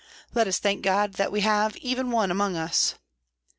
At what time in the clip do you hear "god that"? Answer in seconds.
0.81-1.31